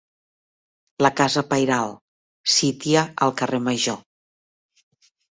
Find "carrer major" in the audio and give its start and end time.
3.43-3.99